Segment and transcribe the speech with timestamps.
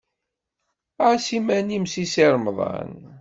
[1.07, 2.93] Ɛass iman-im seg Si Remḍan.